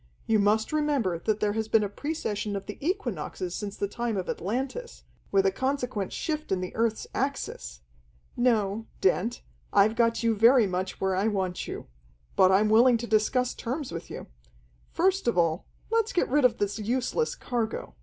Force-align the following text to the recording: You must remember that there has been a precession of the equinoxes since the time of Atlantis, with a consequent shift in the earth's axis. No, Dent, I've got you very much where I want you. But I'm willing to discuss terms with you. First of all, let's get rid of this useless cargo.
You 0.25 0.39
must 0.39 0.73
remember 0.73 1.19
that 1.19 1.41
there 1.41 1.53
has 1.53 1.67
been 1.67 1.83
a 1.83 1.87
precession 1.87 2.55
of 2.55 2.65
the 2.65 2.83
equinoxes 2.83 3.53
since 3.53 3.77
the 3.77 3.87
time 3.87 4.17
of 4.17 4.27
Atlantis, 4.29 5.03
with 5.31 5.45
a 5.45 5.51
consequent 5.51 6.11
shift 6.11 6.51
in 6.51 6.59
the 6.59 6.75
earth's 6.75 7.05
axis. 7.13 7.81
No, 8.35 8.87
Dent, 8.99 9.43
I've 9.71 9.95
got 9.95 10.23
you 10.23 10.33
very 10.33 10.65
much 10.65 10.99
where 10.99 11.15
I 11.15 11.27
want 11.27 11.67
you. 11.67 11.85
But 12.35 12.51
I'm 12.51 12.67
willing 12.67 12.97
to 12.97 13.05
discuss 13.05 13.53
terms 13.53 13.91
with 13.91 14.09
you. 14.09 14.25
First 14.89 15.27
of 15.27 15.37
all, 15.37 15.67
let's 15.91 16.13
get 16.13 16.27
rid 16.29 16.45
of 16.45 16.57
this 16.57 16.79
useless 16.79 17.35
cargo. 17.35 17.93